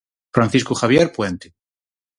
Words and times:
Francisco 0.33 0.73
Javier 0.73 1.11
Puente. 1.13 1.53